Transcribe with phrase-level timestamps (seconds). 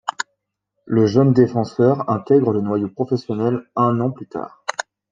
[0.87, 4.63] Le jeune défenseur intègre le noyau professionnel un an plus tard.